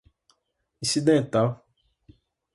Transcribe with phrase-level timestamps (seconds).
[0.83, 1.61] incidental